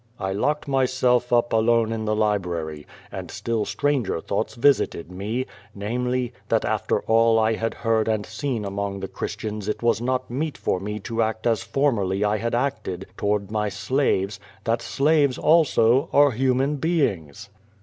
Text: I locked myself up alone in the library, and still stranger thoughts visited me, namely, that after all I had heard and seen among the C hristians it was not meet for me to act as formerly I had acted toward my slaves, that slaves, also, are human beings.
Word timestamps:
I 0.19 0.33
locked 0.33 0.67
myself 0.67 1.31
up 1.31 1.53
alone 1.53 1.91
in 1.91 2.05
the 2.05 2.15
library, 2.15 2.87
and 3.11 3.29
still 3.29 3.65
stranger 3.65 4.19
thoughts 4.19 4.55
visited 4.55 5.11
me, 5.11 5.45
namely, 5.75 6.33
that 6.49 6.65
after 6.65 7.01
all 7.01 7.37
I 7.37 7.53
had 7.53 7.75
heard 7.75 8.07
and 8.07 8.25
seen 8.25 8.65
among 8.65 9.01
the 9.01 9.07
C 9.07 9.13
hristians 9.13 9.67
it 9.69 9.83
was 9.83 10.01
not 10.01 10.27
meet 10.31 10.57
for 10.57 10.79
me 10.79 10.97
to 11.01 11.21
act 11.21 11.45
as 11.45 11.61
formerly 11.61 12.25
I 12.25 12.37
had 12.39 12.55
acted 12.55 13.05
toward 13.15 13.51
my 13.51 13.69
slaves, 13.69 14.39
that 14.63 14.81
slaves, 14.81 15.37
also, 15.37 16.09
are 16.11 16.31
human 16.31 16.77
beings. 16.77 17.49